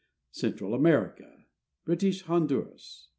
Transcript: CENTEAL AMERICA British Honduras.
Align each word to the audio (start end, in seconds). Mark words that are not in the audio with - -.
CENTEAL 0.31 0.73
AMERICA 0.73 1.45
British 1.85 2.23
Honduras. 2.23 3.09